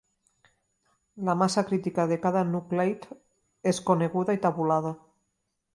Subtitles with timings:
[1.27, 3.07] La massa crítica de cada nucleid
[3.75, 4.99] és coneguda i tabulada.